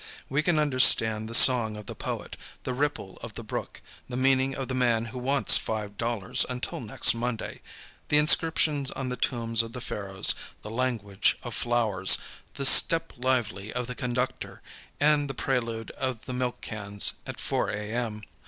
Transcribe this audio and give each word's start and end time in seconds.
We 0.29 0.41
can 0.41 0.57
understand 0.57 1.29
the 1.29 1.35
song 1.35 1.77
of 1.77 1.85
the 1.85 1.93
poet, 1.93 2.35
the 2.63 2.73
ripple 2.73 3.19
of 3.21 3.35
the 3.35 3.43
brook, 3.43 3.83
the 4.09 4.17
meaning 4.17 4.55
of 4.55 4.67
the 4.67 4.73
man 4.73 5.05
who 5.13 5.19
wants 5.19 5.59
$5 5.59 6.45
until 6.49 6.79
next 6.79 7.13
Monday, 7.13 7.61
the 8.07 8.17
inscriptions 8.17 8.89
on 8.89 9.09
the 9.09 9.15
tombs 9.15 9.61
of 9.61 9.73
the 9.73 9.79
Pharaohs, 9.79 10.33
the 10.63 10.71
language 10.71 11.37
of 11.43 11.53
flowers, 11.53 12.17
the 12.55 12.65
"step 12.65 13.13
lively" 13.15 13.71
of 13.71 13.85
the 13.85 13.93
conductor, 13.93 14.63
and 14.99 15.29
the 15.29 15.35
prelude 15.35 15.91
of 15.91 16.21
the 16.25 16.33
milk 16.33 16.61
cans 16.61 17.13
at 17.27 17.39
4 17.39 17.69
A. 17.69 17.91
M. 17.91 18.23